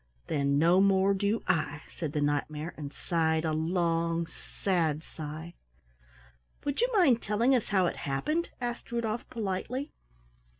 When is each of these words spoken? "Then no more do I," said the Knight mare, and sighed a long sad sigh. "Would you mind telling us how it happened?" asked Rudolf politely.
"Then 0.25 0.57
no 0.57 0.81
more 0.81 1.13
do 1.13 1.43
I," 1.47 1.83
said 1.95 2.11
the 2.13 2.21
Knight 2.21 2.49
mare, 2.49 2.73
and 2.75 2.91
sighed 2.91 3.45
a 3.45 3.53
long 3.53 4.25
sad 4.25 5.03
sigh. 5.03 5.53
"Would 6.65 6.81
you 6.81 6.89
mind 6.97 7.21
telling 7.21 7.53
us 7.53 7.67
how 7.67 7.85
it 7.85 7.97
happened?" 7.97 8.49
asked 8.59 8.91
Rudolf 8.91 9.29
politely. 9.29 9.91